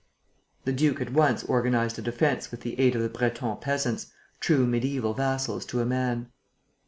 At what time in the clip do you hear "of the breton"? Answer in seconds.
2.95-3.57